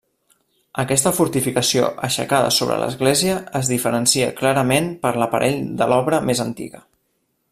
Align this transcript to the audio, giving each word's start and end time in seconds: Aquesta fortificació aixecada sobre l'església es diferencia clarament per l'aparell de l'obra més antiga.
Aquesta 0.83 1.11
fortificació 1.17 1.89
aixecada 2.07 2.47
sobre 2.55 2.79
l'església 2.85 3.37
es 3.61 3.69
diferencia 3.75 4.33
clarament 4.41 4.91
per 5.05 5.15
l'aparell 5.23 5.63
de 5.83 5.91
l'obra 5.93 6.25
més 6.31 6.45
antiga. 6.49 6.85